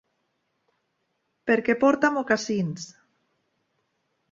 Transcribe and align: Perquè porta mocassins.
Perquè 1.51 1.77
porta 1.85 2.13
mocassins. 2.17 2.91